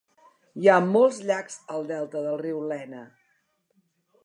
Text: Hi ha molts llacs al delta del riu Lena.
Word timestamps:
Hi 0.61 0.69
ha 0.69 0.77
molts 0.85 1.19
llacs 1.31 1.59
al 1.75 1.85
delta 1.93 2.25
del 2.25 2.41
riu 2.45 2.65
Lena. 2.75 3.05